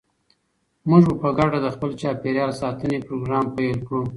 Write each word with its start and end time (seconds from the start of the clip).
موږ 0.89 1.01
به 1.07 1.13
په 1.21 1.29
ګډه 1.37 1.59
د 1.61 1.67
خپل 1.75 1.89
چاپیریال 2.01 2.51
ساتنې 2.61 2.97
پروګرام 3.07 3.45
پیل 3.55 3.77
کړو. 3.87 4.01